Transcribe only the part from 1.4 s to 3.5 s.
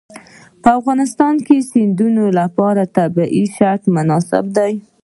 کې د سیندونه لپاره طبیعي